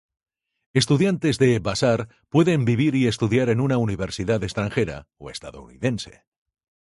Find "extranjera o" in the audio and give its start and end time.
4.43-5.29